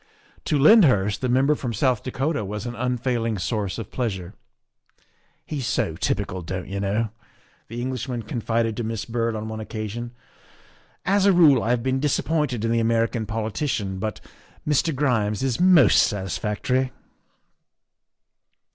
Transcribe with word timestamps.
To 0.45 0.57
Lyndhurst 0.57 1.21
the 1.21 1.29
Member 1.29 1.53
from 1.53 1.73
South 1.75 2.01
Dakota 2.01 2.43
was 2.43 2.65
an 2.65 2.73
unfailing 2.73 3.37
source 3.37 3.77
of 3.77 3.91
pleasure." 3.91 4.33
He's 5.45 5.67
so 5.67 5.95
typical, 5.95 6.41
don't 6.41 6.67
you 6.67 6.79
know," 6.79 7.09
the 7.67 7.79
Englishman 7.83 8.23
confided 8.23 8.75
to 8.77 8.83
Miss 8.83 9.05
Byrd 9.05 9.35
on 9.35 9.47
one 9.47 9.59
occasion;" 9.59 10.13
as 11.15 11.27
a 11.27 11.31
rule 11.31 11.61
I 11.61 11.69
have 11.69 11.83
been 11.83 11.99
disappointed 11.99 12.65
in 12.65 12.71
the 12.71 12.79
American 12.79 13.27
politician, 13.27 13.99
but 13.99 14.19
Mr. 14.67 14.91
Grimes 14.95 15.43
is 15.43 15.59
most 15.61 16.01
satisfactory." 16.01 16.91